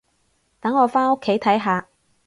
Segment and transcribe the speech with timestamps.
[0.59, 1.87] 等我返屋企睇下